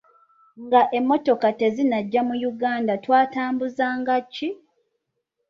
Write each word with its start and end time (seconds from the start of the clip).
Nga 0.63 0.81
emmotoka 0.97 1.47
tezinnajja 1.59 2.21
mu 2.27 2.35
Uganda 2.51 2.93
twatambuzanga 3.03 4.15
ki? 4.33 4.49